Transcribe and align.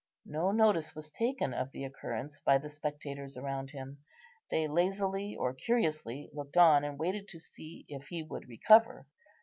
No 0.25 0.51
notice 0.51 0.95
was 0.95 1.11
taken 1.11 1.53
of 1.53 1.69
the 1.71 1.83
occurrence 1.83 2.39
by 2.39 2.57
the 2.57 2.69
spectators 2.69 3.37
around 3.37 3.69
him. 3.69 3.99
They 4.49 4.67
lazily 4.67 5.35
or 5.35 5.53
curiously 5.53 6.31
looked 6.33 6.57
on, 6.57 6.83
and 6.83 6.97
waited 6.97 7.27
to 7.27 7.39
see 7.39 7.85
if 7.87 8.07
he 8.07 8.23
would 8.23 8.49
recover. 8.49 9.05